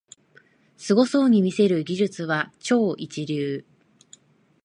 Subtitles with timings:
[0.77, 3.63] すごそうに見せる技術は超一流